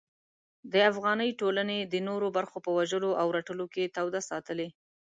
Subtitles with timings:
[0.71, 4.67] د افغاني ټولنې د نورو برخو په وژلو او رټلو کې توده ساتلې.